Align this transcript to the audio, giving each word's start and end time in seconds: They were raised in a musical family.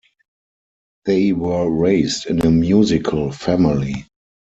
They 1.05 1.31
were 1.31 1.69
raised 1.69 2.25
in 2.25 2.41
a 2.43 2.49
musical 2.49 3.31
family. 3.31 4.07